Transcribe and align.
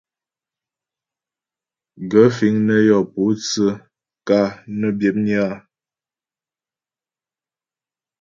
Gaə̂ 2.09 2.25
fíŋ 2.37 2.55
nə́ 2.67 2.79
yɔ́ 2.87 3.01
pótsə́ 3.13 3.71
ka 4.27 4.39
nə́ 4.79 4.91
byə̌pnyə́ 4.99 5.41
a? 5.47 5.49